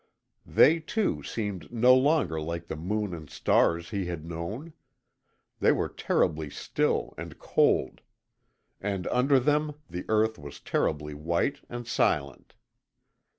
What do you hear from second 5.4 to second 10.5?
They were terribly still and cold. And under them the earth